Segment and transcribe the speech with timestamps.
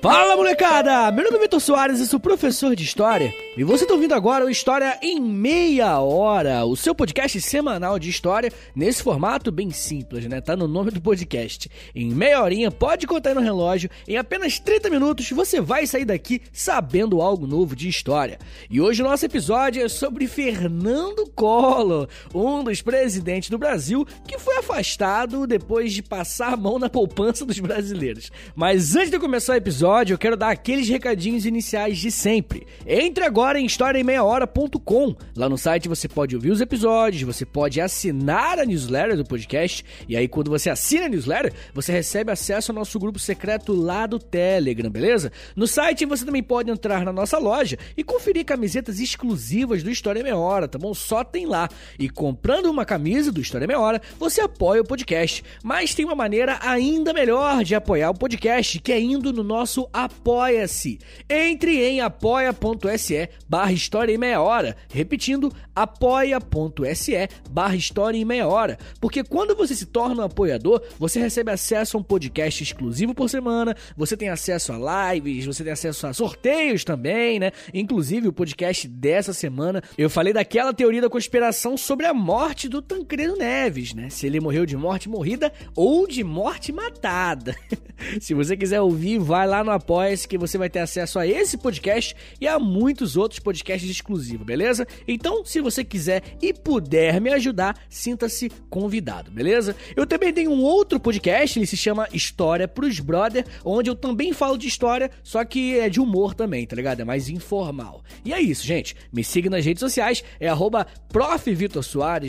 [0.00, 1.10] Fala molecada!
[1.10, 3.34] Meu nome é Vitor Soares e sou professor de História.
[3.56, 8.08] E você está ouvindo agora o História em Meia Hora, o seu podcast semanal de
[8.08, 10.40] História, nesse formato bem simples, né?
[10.40, 11.68] Tá no nome do podcast.
[11.92, 16.04] Em meia horinha, pode contar aí no relógio, em apenas 30 minutos você vai sair
[16.04, 18.38] daqui sabendo algo novo de História.
[18.70, 24.38] E hoje o nosso episódio é sobre Fernando Collor, um dos presidentes do Brasil que
[24.38, 28.30] foi afastado depois de passar a mão na poupança dos brasileiros.
[28.54, 32.66] Mas antes de começar o episódio, episódio, eu quero dar aqueles recadinhos iniciais de sempre.
[32.86, 35.16] Entre agora em historiaemmeiahora.com.
[35.34, 39.82] Lá no site você pode ouvir os episódios, você pode assinar a newsletter do podcast,
[40.06, 44.06] e aí quando você assina a newsletter, você recebe acesso ao nosso grupo secreto lá
[44.06, 45.32] do Telegram, beleza?
[45.56, 50.22] No site você também pode entrar na nossa loja e conferir camisetas exclusivas do História
[50.22, 50.92] Meia Hora, tá bom?
[50.92, 51.66] Só tem lá.
[51.98, 55.42] E comprando uma camisa do História Meia Hora, você apoia o podcast.
[55.64, 59.77] Mas tem uma maneira ainda melhor de apoiar o podcast, que é indo no nosso
[59.78, 60.98] nosso Apoia-se.
[61.28, 64.76] Entre em apoia.se barra História em Meia Hora.
[64.92, 68.78] Repetindo, apoia.se barra História em Meia Hora.
[69.00, 73.28] Porque quando você se torna um apoiador, você recebe acesso a um podcast exclusivo por
[73.28, 77.52] semana, você tem acesso a lives, você tem acesso a sorteios também, né?
[77.72, 82.82] Inclusive o podcast dessa semana, eu falei daquela teoria da conspiração sobre a morte do
[82.82, 84.08] Tancredo Neves, né?
[84.10, 87.54] Se ele morreu de morte morrida ou de morte matada.
[88.20, 91.58] se você quiser ouvir, vai lá no Apoia-se que você vai ter acesso a esse
[91.58, 94.86] podcast e a muitos outros podcasts exclusivos, beleza?
[95.06, 99.74] Então, se você quiser e puder me ajudar, sinta-se convidado, beleza?
[99.96, 104.32] Eu também tenho um outro podcast, ele se chama História pros Brother, onde eu também
[104.32, 107.00] falo de história, só que é de humor também, tá ligado?
[107.00, 108.02] É mais informal.
[108.24, 108.94] E é isso, gente.
[109.12, 110.86] Me siga nas redes sociais, é arroba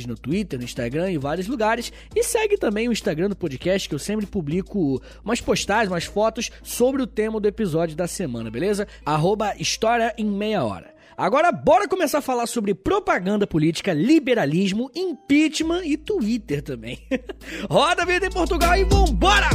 [0.07, 1.91] no Twitter, no Instagram e vários lugares.
[2.15, 6.49] E segue também o Instagram do podcast, que eu sempre publico umas postagens, umas fotos
[6.63, 8.87] sobre o tema do episódio da semana, beleza?
[9.05, 10.93] Arroba História em Meia Hora.
[11.17, 16.97] Agora bora começar a falar sobre propaganda política, liberalismo, impeachment e Twitter também.
[17.69, 19.49] Roda a vida em Portugal e vambora!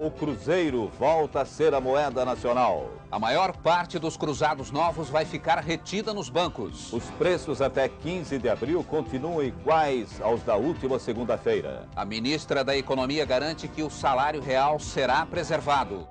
[0.00, 2.90] O Cruzeiro volta a ser a moeda nacional.
[3.10, 6.90] A maior parte dos cruzados novos vai ficar retida nos bancos.
[6.90, 11.86] Os preços até 15 de abril continuam iguais aos da última segunda-feira.
[11.94, 16.08] A ministra da Economia garante que o salário real será preservado.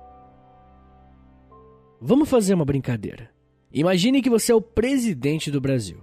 [2.00, 3.28] Vamos fazer uma brincadeira.
[3.72, 5.98] Imagine que você é o presidente do Brasil.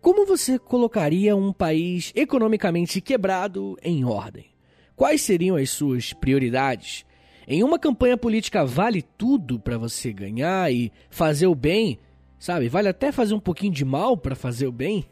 [0.00, 4.46] Como você colocaria um país economicamente quebrado em ordem?
[4.94, 7.04] Quais seriam as suas prioridades?
[7.48, 11.96] Em uma campanha política vale tudo para você ganhar e fazer o bem,
[12.40, 12.68] sabe?
[12.68, 15.04] Vale até fazer um pouquinho de mal para fazer o bem.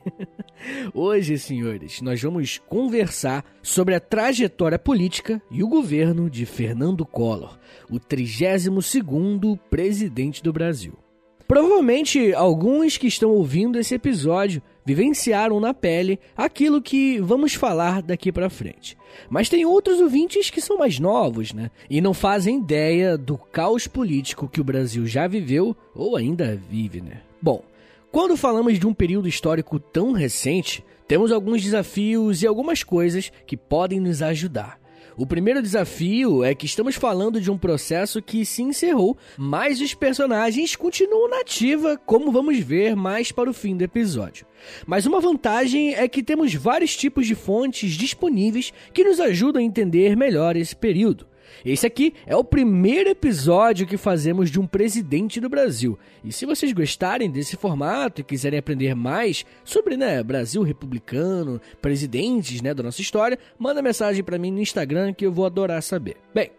[0.93, 7.57] Hoje, senhores, nós vamos conversar sobre a trajetória política e o governo de Fernando Collor,
[7.89, 10.99] o 32º presidente do Brasil.
[11.47, 18.31] Provavelmente alguns que estão ouvindo esse episódio vivenciaram na pele aquilo que vamos falar daqui
[18.31, 18.97] para frente.
[19.31, 21.71] Mas tem outros ouvintes que são mais novos, né?
[21.89, 27.01] E não fazem ideia do caos político que o Brasil já viveu ou ainda vive,
[27.01, 27.23] né?
[27.41, 27.63] Bom,
[28.11, 33.57] quando falamos de um período histórico tão recente, temos alguns desafios e algumas coisas que
[33.57, 34.79] podem nos ajudar.
[35.17, 39.95] O primeiro desafio é que estamos falando de um processo que se encerrou, mas os
[39.95, 44.45] personagens continuam na ativa, como vamos ver mais para o fim do episódio.
[44.85, 49.65] Mas uma vantagem é que temos vários tipos de fontes disponíveis que nos ajudam a
[49.65, 51.27] entender melhor esse período.
[51.65, 55.99] Esse aqui é o primeiro episódio que fazemos de um presidente do Brasil.
[56.23, 62.61] E se vocês gostarem desse formato e quiserem aprender mais sobre né, Brasil republicano, presidentes
[62.61, 66.17] né, da nossa história, manda mensagem para mim no Instagram que eu vou adorar saber.
[66.35, 66.51] Bem,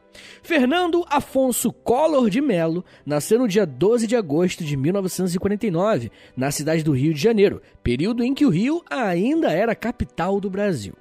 [0.42, 6.84] Fernando Afonso Collor de Melo nasceu no dia 12 de agosto de 1949, na cidade
[6.84, 10.94] do Rio de Janeiro, período em que o Rio ainda era capital do Brasil.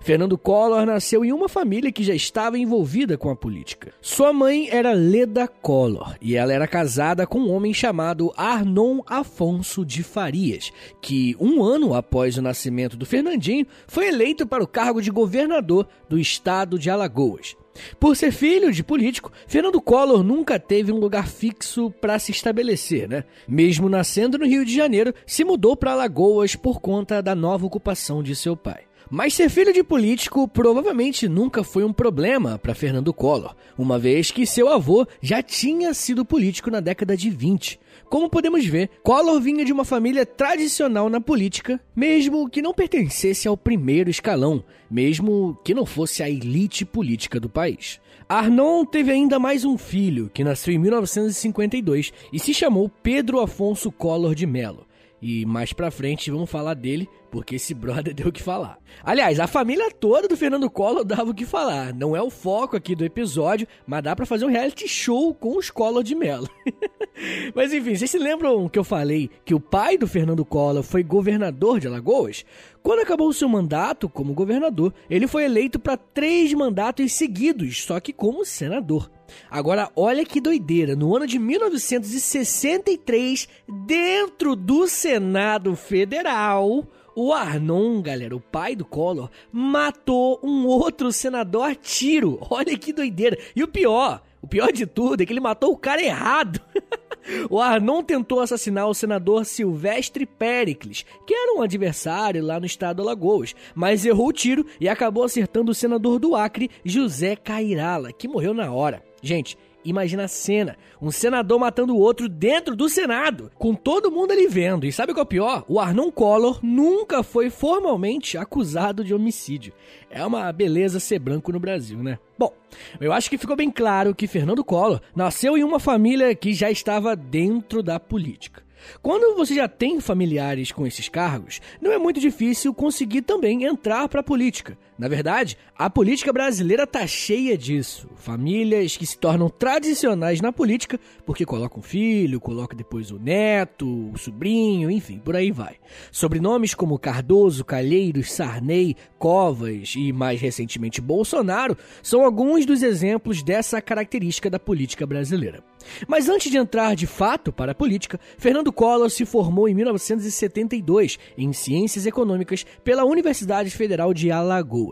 [0.00, 3.92] Fernando Collor nasceu em uma família que já estava envolvida com a política.
[4.00, 9.84] Sua mãe era Leda Collor e ela era casada com um homem chamado Arnon Afonso
[9.84, 15.00] de Farias, que um ano após o nascimento do Fernandinho foi eleito para o cargo
[15.00, 17.56] de governador do estado de Alagoas.
[17.98, 23.08] Por ser filho de político, Fernando Collor nunca teve um lugar fixo para se estabelecer,
[23.08, 23.24] né?
[23.48, 28.22] Mesmo nascendo no Rio de Janeiro, se mudou para Alagoas por conta da nova ocupação
[28.22, 28.89] de seu pai.
[29.08, 34.30] Mas ser filho de político provavelmente nunca foi um problema para Fernando Collor, uma vez
[34.30, 37.78] que seu avô já tinha sido político na década de 20.
[38.08, 43.46] Como podemos ver, Collor vinha de uma família tradicional na política, mesmo que não pertencesse
[43.46, 48.00] ao primeiro escalão, mesmo que não fosse a elite política do país.
[48.28, 53.90] Arnon teve ainda mais um filho, que nasceu em 1952 e se chamou Pedro Afonso
[53.90, 54.86] Collor de Mello.
[55.20, 58.78] E mais pra frente vamos falar dele, porque esse brother deu o que falar.
[59.02, 61.94] Aliás, a família toda do Fernando Collor dava o que falar.
[61.94, 65.56] Não é o foco aqui do episódio, mas dá para fazer um reality show com
[65.56, 66.48] os Collor de Mello.
[67.54, 71.02] mas enfim, vocês se lembram que eu falei que o pai do Fernando Collor foi
[71.02, 72.44] governador de Alagoas?
[72.82, 78.00] Quando acabou o seu mandato como governador, ele foi eleito para três mandatos seguidos, só
[78.00, 79.10] que como senador.
[79.50, 83.48] Agora, olha que doideira, no ano de 1963,
[83.86, 91.70] dentro do Senado Federal, o Arnon, galera, o pai do Collor, matou um outro senador
[91.70, 92.38] a tiro.
[92.50, 93.38] Olha que doideira.
[93.54, 96.60] E o pior, o pior de tudo é que ele matou o cara errado.
[97.50, 102.96] O Arnon tentou assassinar o senador Silvestre Pericles, que era um adversário lá no estado
[102.96, 108.10] do Alagoas, mas errou o tiro e acabou acertando o senador do Acre, José Cairala,
[108.10, 109.02] que morreu na hora.
[109.22, 114.32] Gente, Imagina a cena, um senador matando o outro dentro do Senado, com todo mundo
[114.32, 114.84] ali vendo.
[114.84, 115.64] E sabe o que é o pior?
[115.68, 119.72] O Arnon Collor nunca foi formalmente acusado de homicídio.
[120.10, 122.18] É uma beleza ser branco no Brasil, né?
[122.38, 122.52] Bom,
[123.00, 126.70] eu acho que ficou bem claro que Fernando Collor nasceu em uma família que já
[126.70, 128.62] estava dentro da política.
[129.02, 134.08] Quando você já tem familiares com esses cargos, não é muito difícil conseguir também entrar
[134.08, 134.76] para a política.
[135.00, 138.10] Na verdade, a política brasileira tá cheia disso.
[138.16, 144.18] Famílias que se tornam tradicionais na política porque colocam filho, colocam depois o neto, o
[144.18, 145.76] sobrinho, enfim, por aí vai.
[146.12, 153.80] Sobrenomes como Cardoso, Calheiros, Sarney, Covas e mais recentemente Bolsonaro são alguns dos exemplos dessa
[153.80, 155.64] característica da política brasileira.
[156.06, 161.18] Mas antes de entrar de fato para a política, Fernando Collor se formou em 1972
[161.36, 164.89] em Ciências Econômicas pela Universidade Federal de Alagoas.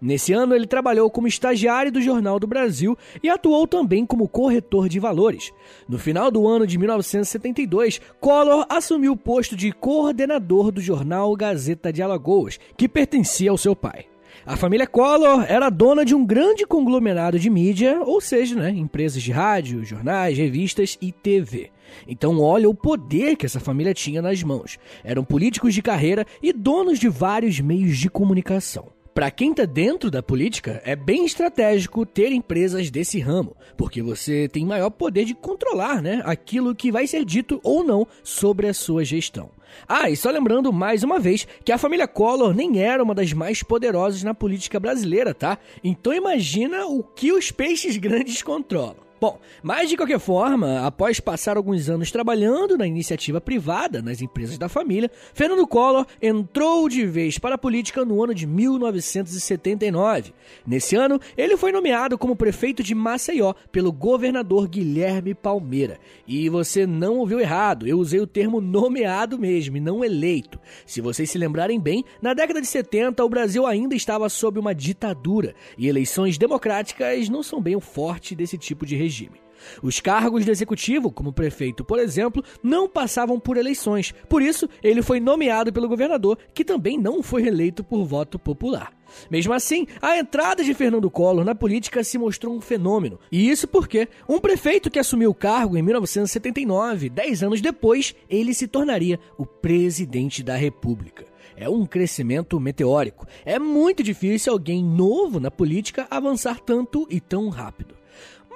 [0.00, 4.88] Nesse ano, ele trabalhou como estagiário do Jornal do Brasil e atuou também como corretor
[4.88, 5.52] de valores.
[5.88, 11.92] No final do ano de 1972, Collor assumiu o posto de coordenador do jornal Gazeta
[11.92, 14.06] de Alagoas, que pertencia ao seu pai.
[14.46, 19.22] A família Collor era dona de um grande conglomerado de mídia, ou seja, né, empresas
[19.22, 21.70] de rádio, jornais, revistas e TV.
[22.08, 24.78] Então olha o poder que essa família tinha nas mãos.
[25.04, 28.88] Eram políticos de carreira e donos de vários meios de comunicação.
[29.12, 34.48] Para quem está dentro da política, é bem estratégico ter empresas desse ramo, porque você
[34.48, 38.74] tem maior poder de controlar né, aquilo que vai ser dito ou não sobre a
[38.74, 39.50] sua gestão.
[39.88, 43.32] Ah, e só lembrando mais uma vez que a família Collor nem era uma das
[43.32, 45.58] mais poderosas na política brasileira, tá?
[45.82, 49.09] Então imagina o que os peixes grandes controlam.
[49.20, 54.56] Bom, mas de qualquer forma, após passar alguns anos trabalhando na iniciativa privada nas empresas
[54.56, 60.32] da família, Fernando Collor entrou de vez para a política no ano de 1979.
[60.66, 65.98] Nesse ano, ele foi nomeado como prefeito de Maceió pelo governador Guilherme Palmeira.
[66.26, 70.58] E você não ouviu errado, eu usei o termo nomeado mesmo e não eleito.
[70.86, 74.74] Se vocês se lembrarem bem, na década de 70 o Brasil ainda estava sob uma
[74.74, 79.40] ditadura e eleições democráticas não são bem o forte desse tipo de regime regime.
[79.82, 84.14] Os cargos do executivo, como prefeito, por exemplo, não passavam por eleições.
[84.28, 88.92] Por isso, ele foi nomeado pelo governador, que também não foi reeleito por voto popular.
[89.30, 93.18] Mesmo assim, a entrada de Fernando Collor na política se mostrou um fenômeno.
[93.30, 98.54] E isso porque um prefeito que assumiu o cargo em 1979, dez anos depois, ele
[98.54, 101.24] se tornaria o presidente da República.
[101.56, 103.26] É um crescimento meteórico.
[103.44, 107.99] É muito difícil alguém novo na política avançar tanto e tão rápido.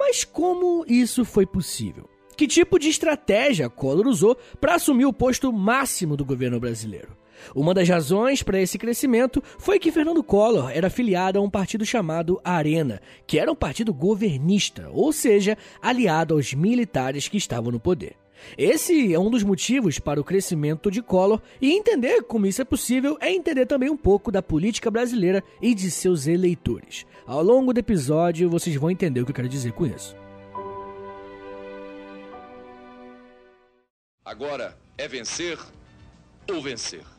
[0.07, 2.07] Mas como isso foi possível?
[2.37, 7.17] Que tipo de estratégia Collor usou para assumir o posto máximo do governo brasileiro?
[7.55, 11.83] Uma das razões para esse crescimento foi que Fernando Collor era afiliado a um partido
[11.83, 17.79] chamado Arena, que era um partido governista, ou seja, aliado aos militares que estavam no
[17.79, 18.15] poder.
[18.57, 22.65] Esse é um dos motivos para o crescimento de Collor e entender como isso é
[22.65, 27.05] possível é entender também um pouco da política brasileira e de seus eleitores.
[27.25, 30.15] Ao longo do episódio vocês vão entender o que eu quero dizer com isso.
[34.23, 35.59] Agora é vencer
[36.49, 37.14] ou vencer.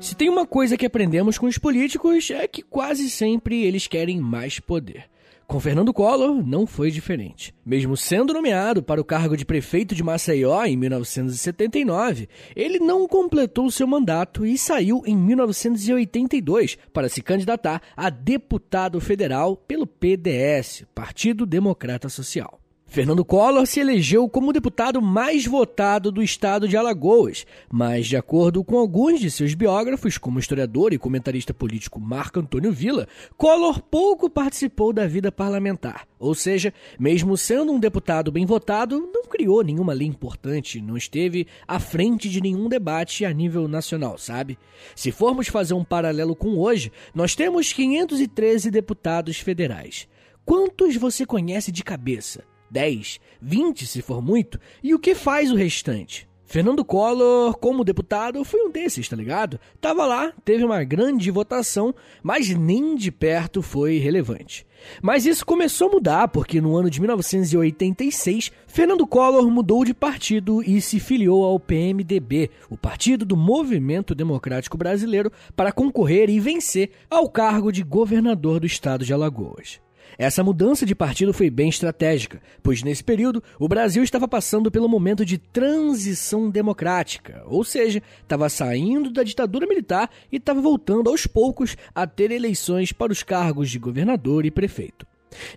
[0.00, 4.20] Se tem uma coisa que aprendemos com os políticos é que quase sempre eles querem
[4.20, 5.06] mais poder.
[5.44, 7.52] Com Fernando Collor, não foi diferente.
[7.66, 13.70] Mesmo sendo nomeado para o cargo de prefeito de Maceió em 1979, ele não completou
[13.70, 21.44] seu mandato e saiu em 1982 para se candidatar a deputado federal pelo PDS, Partido
[21.44, 22.60] Democrata Social.
[22.90, 28.16] Fernando Collor se elegeu como o deputado mais votado do estado de Alagoas, mas, de
[28.16, 33.82] acordo com alguns de seus biógrafos, como historiador e comentarista político Marco Antônio Villa, Collor
[33.82, 36.08] pouco participou da vida parlamentar.
[36.18, 41.46] Ou seja, mesmo sendo um deputado bem votado, não criou nenhuma lei importante, não esteve
[41.68, 44.58] à frente de nenhum debate a nível nacional, sabe?
[44.96, 50.08] Se formos fazer um paralelo com hoje, nós temos 513 deputados federais.
[50.42, 52.42] Quantos você conhece de cabeça?
[52.70, 56.28] 10, 20 se for muito, e o que faz o restante?
[56.48, 59.60] Fernando Collor, como deputado, foi um desses, tá ligado?
[59.82, 64.66] Tava lá, teve uma grande votação, mas nem de perto foi relevante.
[65.02, 70.62] Mas isso começou a mudar porque no ano de 1986, Fernando Collor mudou de partido
[70.62, 76.92] e se filiou ao PMDB, o Partido do Movimento Democrático Brasileiro, para concorrer e vencer
[77.10, 79.82] ao cargo de governador do estado de Alagoas.
[80.16, 84.88] Essa mudança de partido foi bem estratégica, pois nesse período o Brasil estava passando pelo
[84.88, 91.26] momento de transição democrática, ou seja, estava saindo da ditadura militar e estava voltando aos
[91.26, 95.06] poucos a ter eleições para os cargos de governador e prefeito.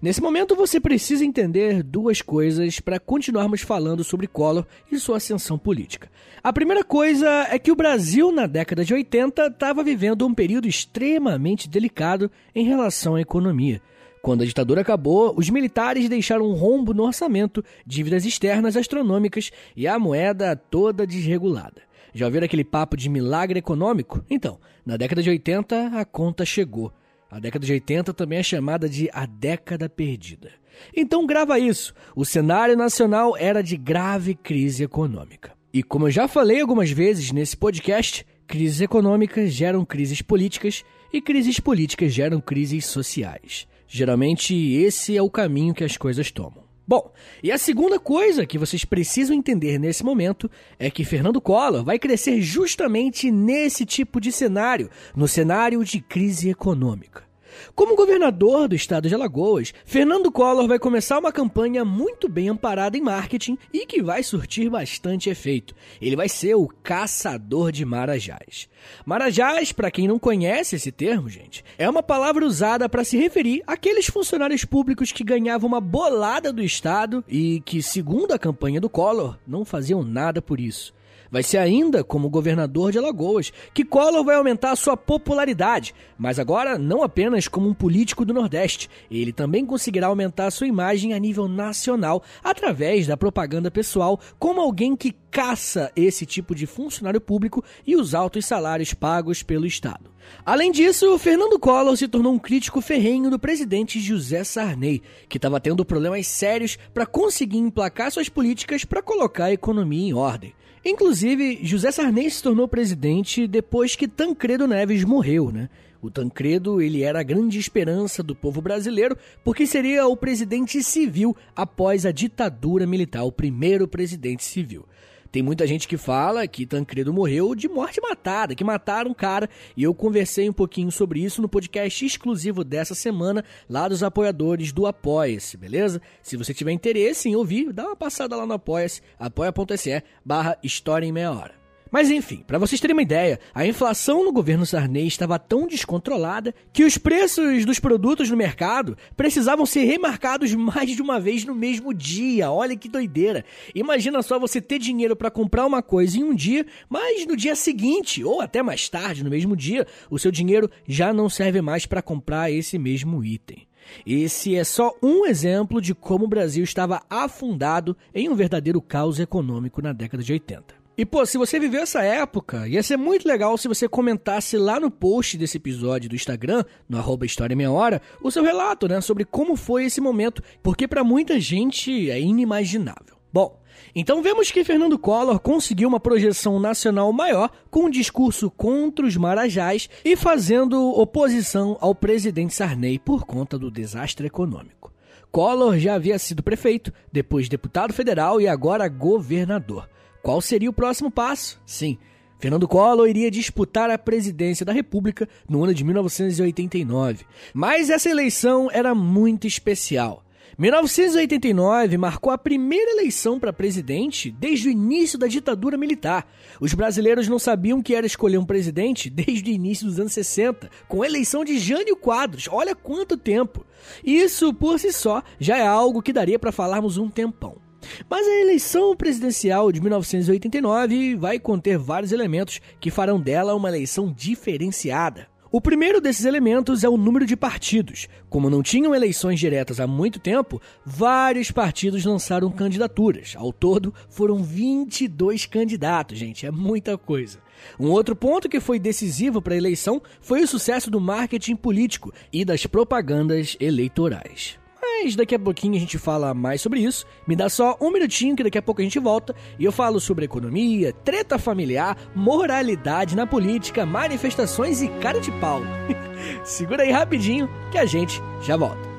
[0.01, 5.57] Nesse momento você precisa entender duas coisas para continuarmos falando sobre Collor e sua ascensão
[5.57, 6.09] política.
[6.43, 10.67] A primeira coisa é que o Brasil, na década de 80, estava vivendo um período
[10.67, 13.81] extremamente delicado em relação à economia.
[14.21, 19.87] Quando a ditadura acabou, os militares deixaram um rombo no orçamento, dívidas externas astronômicas e
[19.87, 21.81] a moeda toda desregulada.
[22.13, 24.23] Já ouviram aquele papo de milagre econômico?
[24.29, 26.93] Então, na década de 80 a conta chegou.
[27.31, 30.51] A década de 80 também é chamada de a década perdida.
[30.95, 31.93] Então grava isso.
[32.15, 35.53] O cenário nacional era de grave crise econômica.
[35.73, 41.21] E como eu já falei algumas vezes nesse podcast, crises econômicas geram crises políticas e
[41.21, 43.65] crises políticas geram crises sociais.
[43.93, 46.63] Geralmente, esse é o caminho que as coisas tomam.
[46.87, 47.11] Bom,
[47.43, 51.99] e a segunda coisa que vocês precisam entender nesse momento é que Fernando Collor vai
[51.99, 57.30] crescer justamente nesse tipo de cenário, no cenário de crise econômica.
[57.75, 62.97] Como governador do estado de Alagoas, Fernando Collor vai começar uma campanha muito bem amparada
[62.97, 65.75] em marketing e que vai surtir bastante efeito.
[66.01, 68.69] Ele vai ser o caçador de marajás.
[69.05, 73.63] Marajás, para quem não conhece esse termo, gente, é uma palavra usada para se referir
[73.65, 78.89] àqueles funcionários públicos que ganhavam uma bolada do estado e que, segundo a campanha do
[78.89, 80.93] Collor, não faziam nada por isso.
[81.31, 86.77] Vai ser ainda como governador de Alagoas que Collor vai aumentar sua popularidade, mas agora
[86.77, 91.47] não apenas como um político do Nordeste, ele também conseguirá aumentar sua imagem a nível
[91.47, 97.95] nacional através da propaganda pessoal como alguém que caça esse tipo de funcionário público e
[97.95, 100.11] os altos salários pagos pelo Estado.
[100.45, 105.61] Além disso, Fernando Collor se tornou um crítico ferrenho do presidente José Sarney, que estava
[105.61, 110.53] tendo problemas sérios para conseguir emplacar suas políticas para colocar a economia em ordem.
[110.83, 115.69] Inclusive, José Sarney se tornou presidente depois que Tancredo Neves morreu, né?
[116.01, 121.37] O Tancredo, ele era a grande esperança do povo brasileiro, porque seria o presidente civil
[121.55, 124.83] após a ditadura militar, o primeiro presidente civil.
[125.31, 129.49] Tem muita gente que fala que Tancredo morreu de morte matada, que mataram um cara,
[129.77, 134.73] e eu conversei um pouquinho sobre isso no podcast exclusivo dessa semana, lá dos apoiadores
[134.73, 136.01] do Apoia-se, beleza?
[136.21, 141.05] Se você tiver interesse em ouvir, dá uma passada lá no Apoia-se, apoia.se barra História
[141.05, 141.60] em Meia Hora.
[141.91, 146.55] Mas enfim, para vocês terem uma ideia, a inflação no governo Sarney estava tão descontrolada
[146.71, 151.53] que os preços dos produtos no mercado precisavam ser remarcados mais de uma vez no
[151.53, 152.49] mesmo dia.
[152.49, 153.43] Olha que doideira.
[153.75, 157.55] Imagina só você ter dinheiro para comprar uma coisa em um dia, mas no dia
[157.55, 161.85] seguinte ou até mais tarde, no mesmo dia, o seu dinheiro já não serve mais
[161.85, 163.67] para comprar esse mesmo item.
[164.05, 169.19] Esse é só um exemplo de como o Brasil estava afundado em um verdadeiro caos
[169.19, 170.80] econômico na década de 80.
[170.97, 174.79] E pô, se você viveu essa época, ia ser muito legal se você comentasse lá
[174.79, 178.99] no post desse episódio do Instagram, no arroba História Meia Hora, o seu relato, né,
[178.99, 183.15] sobre como foi esse momento, porque para muita gente é inimaginável.
[183.33, 183.61] Bom,
[183.95, 189.15] então vemos que Fernando Collor conseguiu uma projeção nacional maior com um discurso contra os
[189.15, 194.93] marajás e fazendo oposição ao presidente Sarney por conta do desastre econômico.
[195.31, 199.87] Collor já havia sido prefeito, depois deputado federal e agora governador.
[200.21, 201.59] Qual seria o próximo passo?
[201.65, 201.97] Sim,
[202.41, 207.23] Fernando Collor iria disputar a presidência da República no ano de 1989.
[207.53, 210.23] Mas essa eleição era muito especial.
[210.57, 216.27] 1989 marcou a primeira eleição para presidente desde o início da ditadura militar.
[216.59, 220.69] Os brasileiros não sabiam que era escolher um presidente desde o início dos anos 60,
[220.87, 222.47] com a eleição de Jânio Quadros.
[222.51, 223.65] Olha quanto tempo!
[224.03, 227.70] Isso, por si só, já é algo que daria para falarmos um tempão.
[228.09, 234.11] Mas a eleição presidencial de 1989 vai conter vários elementos que farão dela uma eleição
[234.11, 235.31] diferenciada.
[235.53, 238.07] O primeiro desses elementos é o número de partidos.
[238.29, 243.33] Como não tinham eleições diretas há muito tempo, vários partidos lançaram candidaturas.
[243.35, 247.39] Ao todo, foram 22 candidatos, gente, é muita coisa.
[247.77, 252.13] Um outro ponto que foi decisivo para a eleição foi o sucesso do marketing político
[252.31, 254.57] e das propagandas eleitorais.
[254.81, 257.05] Mas daqui a pouquinho a gente fala mais sobre isso.
[257.27, 259.99] Me dá só um minutinho que daqui a pouco a gente volta e eu falo
[259.99, 265.61] sobre economia, treta familiar, moralidade na política, manifestações e cara de pau.
[266.43, 268.89] Segura aí rapidinho que a gente já volta.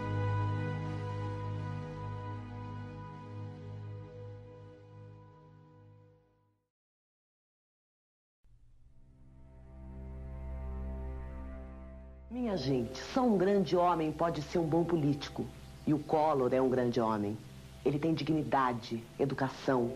[12.30, 15.44] Minha gente, só um grande homem pode ser um bom político.
[15.86, 17.36] E o Collor é um grande homem.
[17.84, 19.92] Ele tem dignidade, educação,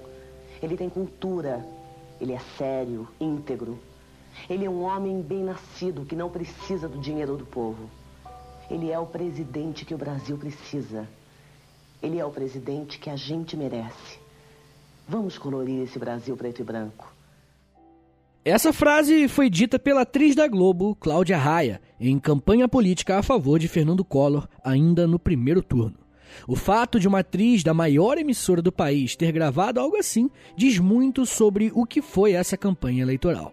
[0.63, 1.65] ele tem cultura,
[2.21, 3.79] ele é sério, íntegro.
[4.49, 7.89] Ele é um homem bem nascido que não precisa do dinheiro do povo.
[8.71, 11.09] Ele é o presidente que o Brasil precisa.
[12.03, 14.19] Ele é o presidente que a gente merece.
[15.09, 17.16] Vamos colorir esse Brasil preto e branco.
[18.49, 23.59] Essa frase foi dita pela atriz da Globo, Cláudia Raia, em campanha política a favor
[23.59, 25.97] de Fernando Collor, ainda no primeiro turno.
[26.47, 30.79] O fato de uma atriz da maior emissora do país ter gravado algo assim diz
[30.79, 33.53] muito sobre o que foi essa campanha eleitoral.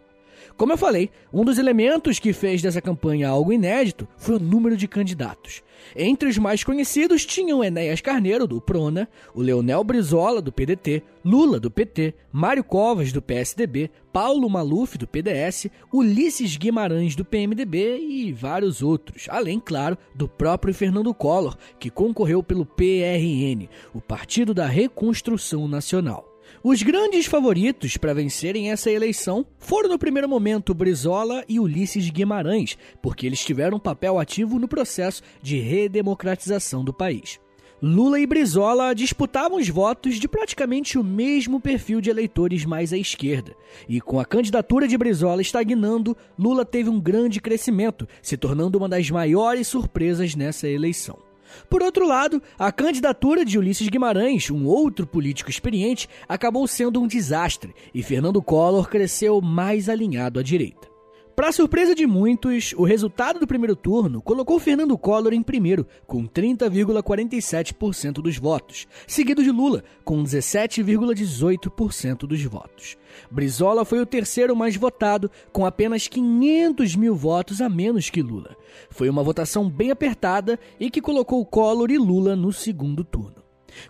[0.56, 4.78] Como eu falei, um dos elementos que fez dessa campanha algo inédito foi o número
[4.78, 5.64] de candidatos.
[5.96, 11.60] Entre os mais conhecidos tinham Enéas Carneiro, do Prona, o Leonel Brizola, do PDT, Lula,
[11.60, 18.32] do PT, Mário Covas, do PSDB, Paulo Maluf, do PDS, Ulisses Guimarães, do PMDB e
[18.32, 24.68] vários outros, além, claro, do próprio Fernando Collor, que concorreu pelo PRN, o Partido da
[24.68, 26.33] Reconstrução Nacional.
[26.62, 32.78] Os grandes favoritos para vencerem essa eleição foram no primeiro momento Brizola e Ulisses Guimarães,
[33.02, 37.40] porque eles tiveram um papel ativo no processo de redemocratização do país.
[37.86, 42.98] Lula e Brizola disputavam os votos de praticamente o mesmo perfil de eleitores mais à
[42.98, 43.54] esquerda.
[43.90, 48.88] E com a candidatura de Brizola estagnando, Lula teve um grande crescimento, se tornando uma
[48.88, 51.33] das maiores surpresas nessa eleição.
[51.70, 57.08] Por outro lado, a candidatura de Ulisses Guimarães, um outro político experiente, acabou sendo um
[57.08, 60.93] desastre e Fernando Collor cresceu mais alinhado à direita.
[61.36, 66.28] Para surpresa de muitos, o resultado do primeiro turno colocou Fernando Collor em primeiro, com
[66.28, 72.96] 30,47% dos votos, seguido de Lula, com 17,18% dos votos.
[73.32, 78.56] Brizola foi o terceiro mais votado, com apenas 500 mil votos a menos que Lula.
[78.92, 83.43] Foi uma votação bem apertada e que colocou Collor e Lula no segundo turno.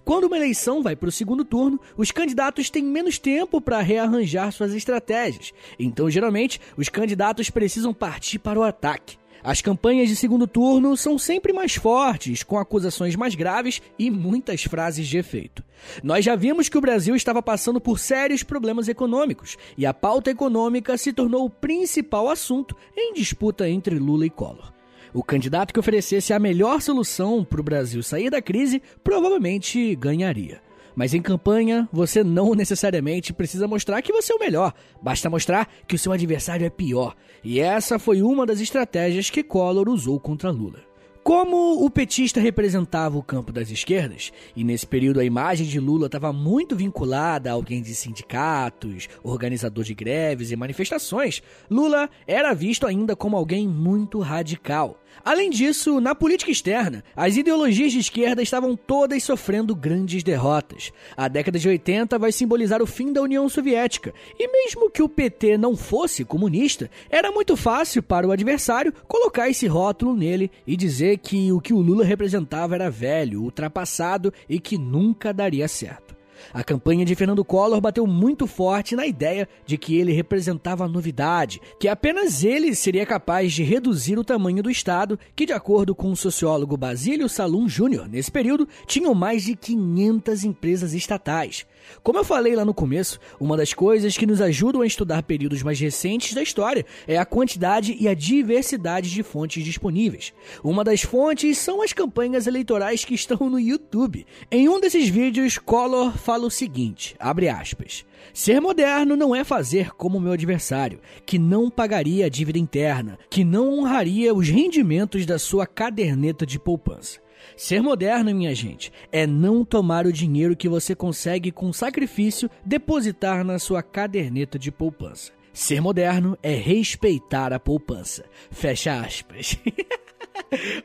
[0.04, 4.52] Quando uma eleição vai para o segundo turno, os candidatos têm menos tempo para rearranjar
[4.52, 5.52] suas estratégias.
[5.80, 9.18] Então, geralmente, os candidatos precisam partir para o ataque.
[9.44, 14.64] As campanhas de segundo turno são sempre mais fortes, com acusações mais graves e muitas
[14.64, 15.62] frases de efeito.
[16.02, 20.32] Nós já vimos que o Brasil estava passando por sérios problemas econômicos e a pauta
[20.32, 24.72] econômica se tornou o principal assunto em disputa entre Lula e Collor.
[25.14, 30.60] O candidato que oferecesse a melhor solução para o Brasil sair da crise provavelmente ganharia.
[30.96, 35.68] Mas em campanha, você não necessariamente precisa mostrar que você é o melhor, basta mostrar
[35.88, 37.16] que o seu adversário é pior.
[37.44, 40.80] E essa foi uma das estratégias que Collor usou contra Lula.
[41.24, 46.08] Como o petista representava o campo das esquerdas, e nesse período a imagem de Lula
[46.08, 52.86] estava muito vinculada a alguém de sindicatos, organizador de greves e manifestações, Lula era visto
[52.86, 55.00] ainda como alguém muito radical.
[55.24, 60.92] Além disso, na política externa, as ideologias de esquerda estavam todas sofrendo grandes derrotas.
[61.16, 65.10] A década de 80 vai simbolizar o fim da União Soviética, e mesmo que o
[65.10, 70.76] PT não fosse comunista, era muito fácil para o adversário colocar esse rótulo nele e
[70.76, 76.13] dizer que o que o Lula representava era velho, ultrapassado e que nunca daria certo.
[76.54, 80.88] A campanha de Fernando Collor bateu muito forte na ideia de que ele representava a
[80.88, 85.94] novidade, que apenas ele seria capaz de reduzir o tamanho do Estado, que, de acordo
[85.94, 91.66] com o sociólogo Basílio Salum Júnior, nesse período, tinham mais de 500 empresas estatais.
[92.02, 95.64] Como eu falei lá no começo, uma das coisas que nos ajudam a estudar períodos
[95.64, 100.34] mais recentes da história é a quantidade e a diversidade de fontes disponíveis.
[100.64, 104.26] Uma das fontes são as campanhas eleitorais que estão no YouTube.
[104.52, 109.92] Em um desses vídeos, Collor fala o seguinte, abre aspas, Ser moderno não é fazer
[109.92, 115.38] como meu adversário, que não pagaria a dívida interna, que não honraria os rendimentos da
[115.38, 117.23] sua caderneta de poupança.
[117.56, 123.44] Ser moderno, minha gente, é não tomar o dinheiro que você consegue com sacrifício depositar
[123.44, 125.32] na sua caderneta de poupança.
[125.54, 128.26] Ser moderno é respeitar a poupança.
[128.50, 129.58] Fecha aspas.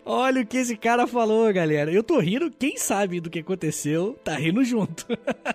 [0.04, 1.92] Olha o que esse cara falou, galera.
[1.92, 5.06] Eu tô rindo, quem sabe do que aconteceu, tá rindo junto.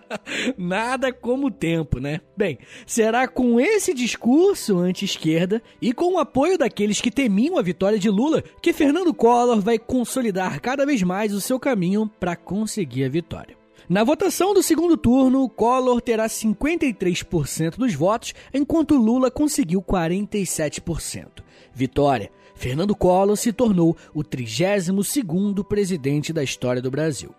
[0.58, 2.22] Nada como o tempo, né?
[2.36, 8.00] Bem, será com esse discurso anti-esquerda e com o apoio daqueles que temiam a vitória
[8.00, 13.06] de Lula que Fernando Collor vai consolidar cada vez mais o seu caminho para conseguir
[13.06, 13.58] a vitória.
[13.90, 21.44] Na votação do segundo turno, Collor terá 53% dos votos, enquanto Lula conseguiu 47%.
[21.74, 27.34] Vitória Fernando Collor se tornou o 32º presidente da história do Brasil.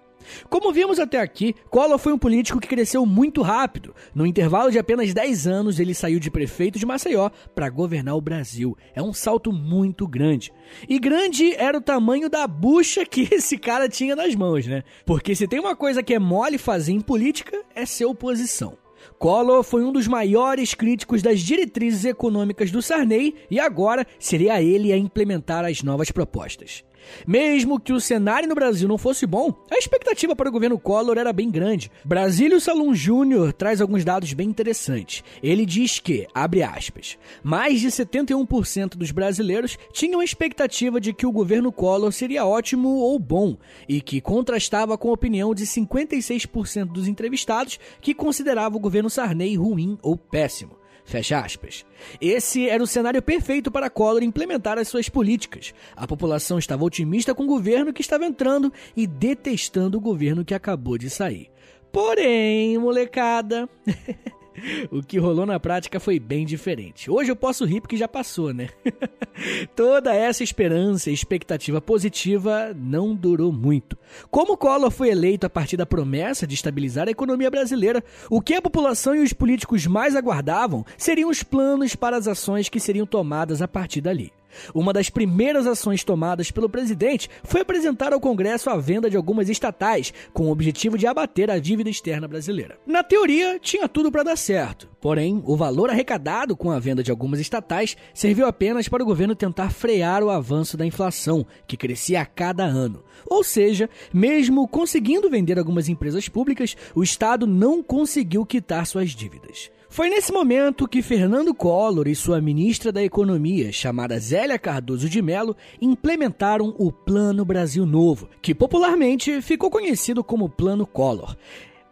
[0.49, 3.95] Como vimos até aqui, Collor foi um político que cresceu muito rápido.
[4.15, 8.21] No intervalo de apenas 10 anos, ele saiu de prefeito de Maceió para governar o
[8.21, 8.77] Brasil.
[8.95, 10.53] É um salto muito grande.
[10.89, 14.83] E grande era o tamanho da bucha que esse cara tinha nas mãos, né?
[15.05, 18.84] Porque se tem uma coisa que é mole fazer em política, é ser oposição.
[19.19, 24.93] Collor foi um dos maiores críticos das diretrizes econômicas do Sarney e agora seria ele
[24.93, 26.85] a implementar as novas propostas.
[27.27, 31.19] Mesmo que o cenário no Brasil não fosse bom, a expectativa para o governo Collor
[31.19, 31.91] era bem grande.
[32.05, 35.23] Brasílio Salum Júnior traz alguns dados bem interessantes.
[35.43, 41.27] Ele diz que, abre aspas, mais de 71% dos brasileiros tinham a expectativa de que
[41.27, 43.57] o governo Collor seria ótimo ou bom,
[43.89, 49.57] e que contrastava com a opinião de 56% dos entrevistados que considerava o governo Sarney
[49.57, 50.84] ruim ou péssimo.
[51.05, 51.85] Fecha aspas.
[52.21, 55.75] Esse era o cenário perfeito para Collor implementar as suas políticas.
[55.95, 60.55] A população estava otimista com o governo que estava entrando e detestando o governo que
[60.55, 61.51] acabou de sair.
[61.93, 63.69] Porém, molecada.
[64.91, 67.11] o que rolou na prática foi bem diferente.
[67.11, 68.69] Hoje eu posso rir porque já passou, né?
[69.75, 73.97] Toda essa esperança e expectativa positiva não durou muito.
[74.31, 78.55] Como Collor foi eleito a partir da promessa de estabilizar a economia brasileira, o que
[78.55, 83.07] a população e os políticos mais aguardavam seriam os planos para as ações que seriam
[83.07, 84.33] tomadas a partir dali.
[84.75, 89.49] Uma das primeiras ações tomadas pelo presidente foi apresentar ao Congresso a venda de algumas
[89.49, 92.79] estatais, com o objetivo de abater a dívida externa brasileira.
[92.87, 94.89] Na teoria, tinha tudo para dar certo.
[95.01, 99.35] Porém, o valor arrecadado com a venda de algumas estatais serviu apenas para o governo
[99.35, 103.05] tentar frear o avanço da inflação, que crescia a cada ano.
[103.27, 109.71] Ou seja, mesmo conseguindo vender algumas empresas públicas, o Estado não conseguiu quitar suas dívidas.
[109.95, 115.23] Foi nesse momento que Fernando Collor e sua ministra da Economia, chamada Zélia Cardoso de
[115.23, 121.37] Mello, implementaram o Plano Brasil Novo, que popularmente ficou conhecido como Plano Collor.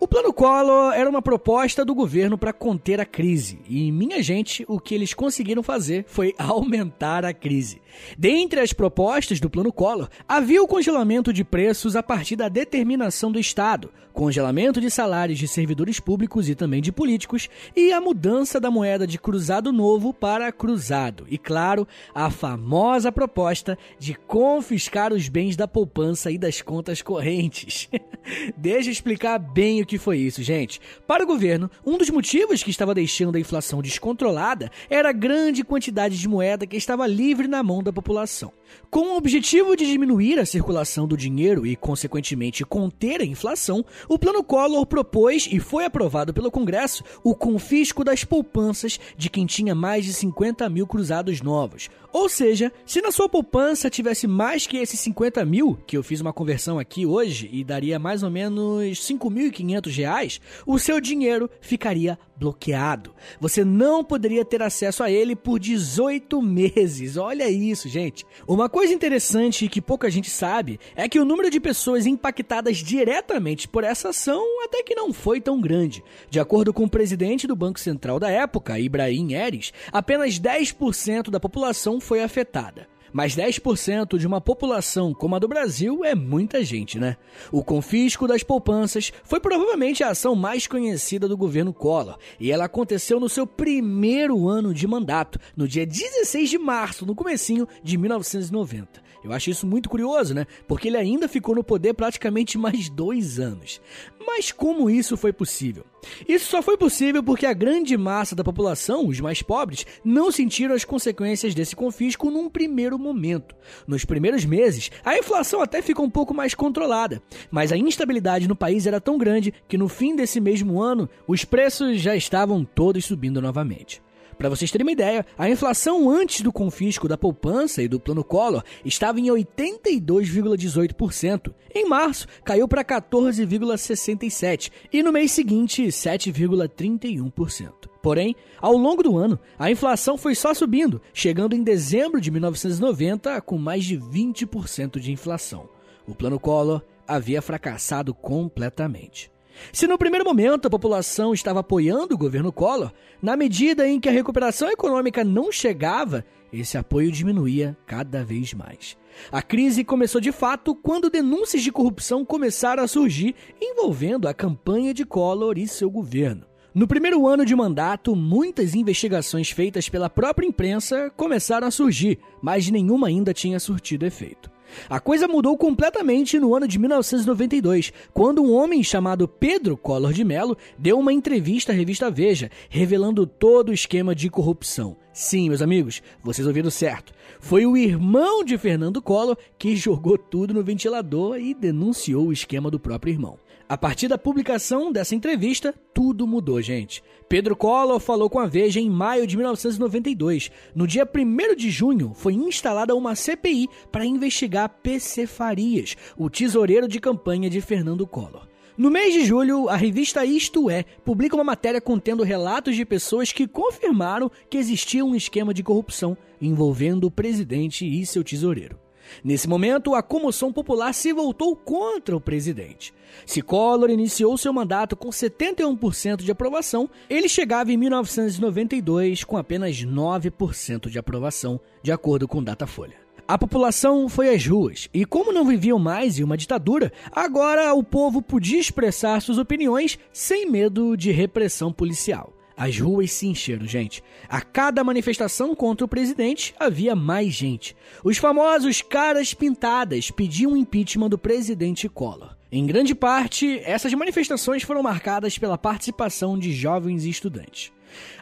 [0.02, 4.64] O Plano Collor era uma proposta do governo para conter a crise, e minha gente,
[4.66, 7.80] o que eles conseguiram fazer foi aumentar a crise.
[8.18, 13.30] Dentre as propostas do Plano Collor, havia o congelamento de preços a partir da determinação
[13.30, 18.60] do Estado, congelamento de salários de servidores públicos e também de políticos, e a mudança
[18.60, 25.28] da moeda de cruzado novo para cruzado, e claro, a famosa proposta de confiscar os
[25.28, 27.88] bens da poupança e das contas correntes.
[28.56, 30.80] Deixa eu explicar bem o que que foi isso, gente?
[31.06, 35.62] Para o governo, um dos motivos que estava deixando a inflação descontrolada era a grande
[35.62, 38.50] quantidade de moeda que estava livre na mão da população.
[38.90, 44.18] Com o objetivo de diminuir a circulação do dinheiro e, consequentemente, conter a inflação, o
[44.18, 49.74] Plano Collor propôs e foi aprovado pelo Congresso o confisco das poupanças de quem tinha
[49.74, 51.90] mais de 50 mil cruzados novos.
[52.12, 56.20] Ou seja, se na sua poupança tivesse mais que esses 50 mil, que eu fiz
[56.20, 62.18] uma conversão aqui hoje e daria mais ou menos 5.500 reais, o seu dinheiro ficaria
[62.42, 63.14] bloqueado.
[63.40, 67.16] Você não poderia ter acesso a ele por 18 meses.
[67.16, 68.26] Olha isso, gente.
[68.48, 73.68] Uma coisa interessante que pouca gente sabe é que o número de pessoas impactadas diretamente
[73.68, 76.02] por essa ação até que não foi tão grande.
[76.28, 81.38] De acordo com o presidente do Banco Central da época, Ibrahim Eres, apenas 10% da
[81.38, 82.91] população foi afetada.
[83.12, 87.16] Mas 10% de uma população como a do Brasil é muita gente, né?
[87.50, 92.64] O confisco das poupanças foi provavelmente a ação mais conhecida do governo Collor, e ela
[92.64, 97.98] aconteceu no seu primeiro ano de mandato, no dia 16 de março, no comecinho de
[97.98, 99.02] 1990.
[99.24, 100.46] Eu acho isso muito curioso, né?
[100.66, 103.80] Porque ele ainda ficou no poder praticamente mais dois anos.
[104.26, 105.84] Mas como isso foi possível?
[106.28, 110.74] Isso só foi possível porque a grande massa da população, os mais pobres, não sentiram
[110.74, 113.54] as consequências desse confisco num primeiro momento.
[113.86, 118.56] Nos primeiros meses, a inflação até ficou um pouco mais controlada, mas a instabilidade no
[118.56, 123.04] país era tão grande que no fim desse mesmo ano, os preços já estavam todos
[123.04, 124.02] subindo novamente.
[124.36, 128.24] Para vocês terem uma ideia, a inflação antes do confisco da poupança e do plano
[128.24, 131.54] Collor estava em 82,18%.
[131.74, 137.72] Em março, caiu para 14,67% e no mês seguinte, 7,31%.
[138.02, 143.40] Porém, ao longo do ano, a inflação foi só subindo, chegando em dezembro de 1990
[143.42, 145.68] com mais de 20% de inflação.
[146.06, 149.31] O plano Collor havia fracassado completamente.
[149.72, 154.08] Se no primeiro momento a população estava apoiando o governo Collor, na medida em que
[154.08, 158.96] a recuperação econômica não chegava, esse apoio diminuía cada vez mais.
[159.30, 164.92] A crise começou de fato quando denúncias de corrupção começaram a surgir envolvendo a campanha
[164.92, 166.46] de Collor e seu governo.
[166.74, 172.70] No primeiro ano de mandato, muitas investigações feitas pela própria imprensa começaram a surgir, mas
[172.70, 174.51] nenhuma ainda tinha surtido efeito.
[174.88, 180.24] A coisa mudou completamente no ano de 1992, quando um homem chamado Pedro Collor de
[180.24, 184.96] Mello deu uma entrevista à revista Veja, revelando todo o esquema de corrupção.
[185.12, 187.12] Sim, meus amigos, vocês ouviram certo.
[187.38, 192.70] Foi o irmão de Fernando Collor que jogou tudo no ventilador e denunciou o esquema
[192.70, 193.38] do próprio irmão.
[193.72, 197.02] A partir da publicação dessa entrevista, tudo mudou, gente.
[197.26, 200.50] Pedro Collor falou com a Veja em maio de 1992.
[200.74, 206.86] No dia 1 de junho, foi instalada uma CPI para investigar PC Farias, o tesoureiro
[206.86, 208.46] de campanha de Fernando Collor.
[208.76, 213.32] No mês de julho, a revista Isto É publica uma matéria contendo relatos de pessoas
[213.32, 218.81] que confirmaram que existia um esquema de corrupção envolvendo o presidente e seu tesoureiro.
[219.22, 222.92] Nesse momento, a comoção popular se voltou contra o presidente.
[223.26, 229.76] Se Collor iniciou seu mandato com 71% de aprovação, ele chegava em 1992 com apenas
[229.84, 233.02] 9% de aprovação, de acordo com Datafolha.
[233.26, 237.82] A população foi às ruas e, como não viviam mais em uma ditadura, agora o
[237.82, 242.32] povo podia expressar suas opiniões sem medo de repressão policial.
[242.62, 244.04] As ruas se encheram, gente.
[244.28, 247.74] A cada manifestação contra o presidente havia mais gente.
[248.04, 252.36] Os famosos caras pintadas pediam impeachment do presidente Collor.
[252.52, 257.72] Em grande parte, essas manifestações foram marcadas pela participação de jovens e estudantes.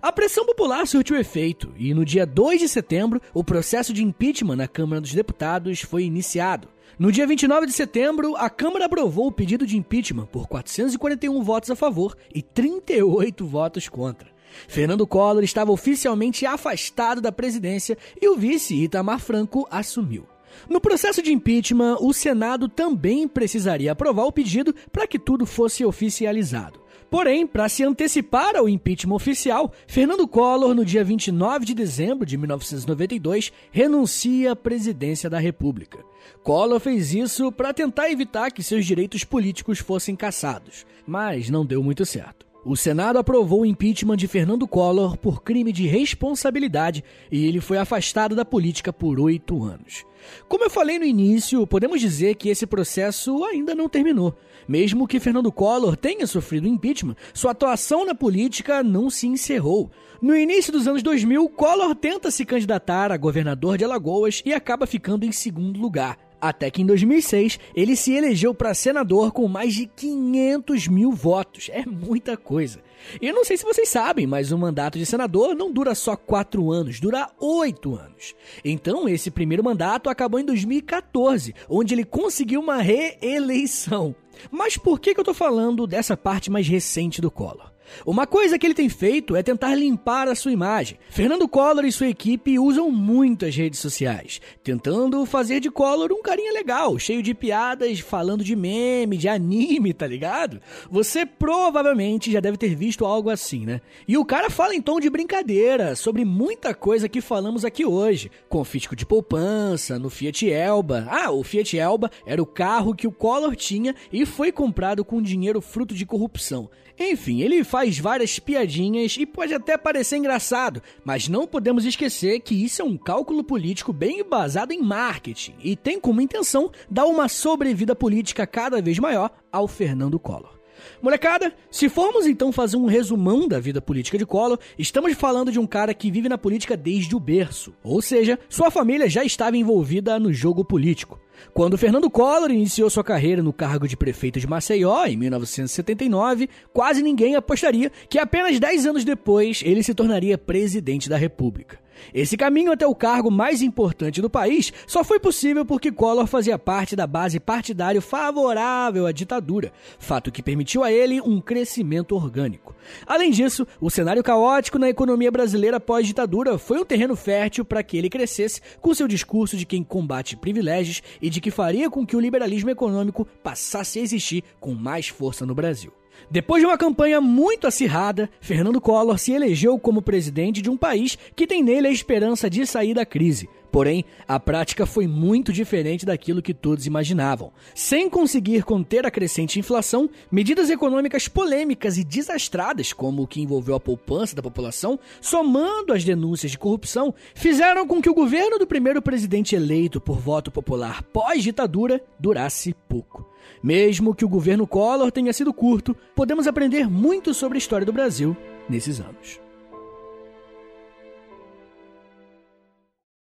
[0.00, 4.56] A pressão popular surtiu efeito e no dia 2 de setembro, o processo de impeachment
[4.56, 6.66] na Câmara dos Deputados foi iniciado.
[6.98, 11.70] No dia 29 de setembro, a Câmara aprovou o pedido de impeachment por 441 votos
[11.70, 14.28] a favor e 38 votos contra.
[14.68, 20.26] Fernando Collor estava oficialmente afastado da presidência e o vice Itamar Franco assumiu.
[20.68, 25.84] No processo de impeachment, o Senado também precisaria aprovar o pedido para que tudo fosse
[25.84, 26.79] oficializado.
[27.10, 32.36] Porém, para se antecipar ao impeachment oficial, Fernando Collor, no dia 29 de dezembro de
[32.36, 35.98] 1992, renuncia à presidência da República.
[36.44, 41.82] Collor fez isso para tentar evitar que seus direitos políticos fossem cassados, mas não deu
[41.82, 42.49] muito certo.
[42.62, 47.78] O Senado aprovou o impeachment de Fernando Collor por crime de responsabilidade e ele foi
[47.78, 50.04] afastado da política por oito anos.
[50.46, 54.34] Como eu falei no início, podemos dizer que esse processo ainda não terminou.
[54.68, 59.90] Mesmo que Fernando Collor tenha sofrido impeachment, sua atuação na política não se encerrou.
[60.20, 64.86] No início dos anos 2000, Collor tenta se candidatar a governador de Alagoas e acaba
[64.86, 66.29] ficando em segundo lugar.
[66.40, 71.68] Até que em 2006 ele se elegeu para senador com mais de 500 mil votos.
[71.72, 72.80] É muita coisa.
[73.20, 76.16] E eu não sei se vocês sabem, mas o mandato de senador não dura só
[76.16, 78.34] quatro anos, dura oito anos.
[78.64, 84.14] Então esse primeiro mandato acabou em 2014, onde ele conseguiu uma reeleição.
[84.50, 87.70] Mas por que, que eu tô falando dessa parte mais recente do Collor?
[88.04, 90.98] Uma coisa que ele tem feito é tentar limpar a sua imagem.
[91.08, 96.52] Fernando Collor e sua equipe usam muitas redes sociais, tentando fazer de Collor um carinha
[96.52, 100.60] legal, cheio de piadas, falando de meme, de anime, tá ligado?
[100.90, 103.80] Você provavelmente já deve ter visto algo assim, né?
[104.06, 108.30] E o cara fala em tom de brincadeira sobre muita coisa que falamos aqui hoje.
[108.48, 111.06] Confisco de poupança, no Fiat Elba.
[111.10, 115.22] Ah, o Fiat Elba era o carro que o Collor tinha e foi comprado com
[115.22, 116.70] dinheiro fruto de corrupção.
[117.02, 122.54] Enfim, ele faz várias piadinhas e pode até parecer engraçado, mas não podemos esquecer que
[122.54, 127.26] isso é um cálculo político bem basado em marketing e tem como intenção dar uma
[127.26, 130.59] sobrevida política cada vez maior ao Fernando Collor.
[131.02, 135.58] Molecada, se formos então fazer um resumão da vida política de Collor, estamos falando de
[135.58, 137.74] um cara que vive na política desde o berço.
[137.82, 141.18] Ou seja, sua família já estava envolvida no jogo político.
[141.54, 147.02] Quando Fernando Collor iniciou sua carreira no cargo de prefeito de Maceió, em 1979, quase
[147.02, 151.78] ninguém apostaria que apenas 10 anos depois ele se tornaria presidente da República.
[152.12, 156.58] Esse caminho até o cargo mais importante do país só foi possível porque Collor fazia
[156.58, 162.74] parte da base partidária favorável à ditadura, fato que permitiu a ele um crescimento orgânico.
[163.06, 167.96] Além disso, o cenário caótico na economia brasileira pós-ditadura foi um terreno fértil para que
[167.96, 172.16] ele crescesse com seu discurso de quem combate privilégios e de que faria com que
[172.16, 175.99] o liberalismo econômico passasse a existir com mais força no Brasil.
[176.30, 181.16] Depois de uma campanha muito acirrada, Fernando Collor se elegeu como presidente de um país
[181.36, 183.48] que tem nele a esperança de sair da crise.
[183.70, 187.52] Porém, a prática foi muito diferente daquilo que todos imaginavam.
[187.74, 193.76] Sem conseguir conter a crescente inflação, medidas econômicas polêmicas e desastradas, como o que envolveu
[193.76, 198.66] a poupança da população, somando as denúncias de corrupção, fizeram com que o governo do
[198.66, 203.29] primeiro presidente eleito por voto popular pós-ditadura durasse pouco.
[203.62, 207.92] Mesmo que o governo Collor tenha sido curto, podemos aprender muito sobre a história do
[207.92, 208.36] Brasil
[208.68, 209.40] nesses anos.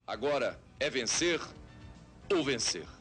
[0.06, 1.40] Agora é vencer
[2.32, 2.97] ou vencer.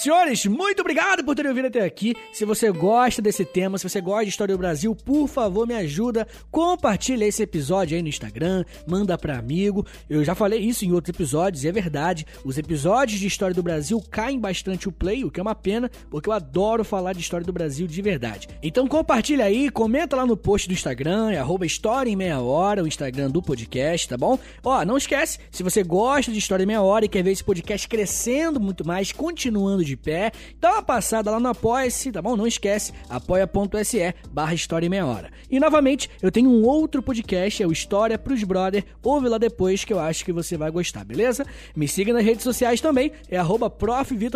[0.00, 2.14] Senhores, muito obrigado por terem ouvido até aqui.
[2.32, 5.74] Se você gosta desse tema, se você gosta de História do Brasil, por favor, me
[5.74, 6.26] ajuda.
[6.50, 9.86] Compartilha esse episódio aí no Instagram, manda para amigo.
[10.08, 12.26] Eu já falei isso em outros episódios e é verdade.
[12.42, 15.90] Os episódios de História do Brasil caem bastante o play, o que é uma pena,
[16.10, 18.48] porque eu adoro falar de História do Brasil de verdade.
[18.62, 22.82] Então compartilha aí, comenta lá no post do Instagram, é arroba História em Meia Hora,
[22.82, 24.38] o Instagram do podcast, tá bom?
[24.64, 27.44] Ó, não esquece, se você gosta de História em Meia Hora e quer ver esse
[27.44, 30.32] podcast crescendo muito mais, continuando de de pé.
[30.60, 32.36] Dá uma passada lá no Apoia-se, tá bom?
[32.36, 35.30] Não esquece, apoia.se barra História em Meia Hora.
[35.50, 38.84] E novamente, eu tenho um outro podcast, é o História pros Brother.
[39.02, 41.44] Ouve lá depois que eu acho que você vai gostar, beleza?
[41.74, 43.72] Me siga nas redes sociais também, é arroba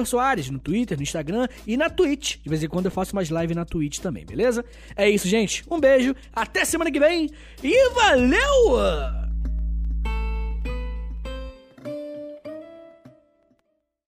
[0.05, 2.37] Soares, no Twitter, no Instagram e na Twitch.
[2.43, 4.65] De vez em quando eu faço umas lives na Twitch também, beleza?
[4.97, 5.65] É isso, gente.
[5.71, 7.31] Um beijo, até semana que vem
[7.63, 9.24] e valeu!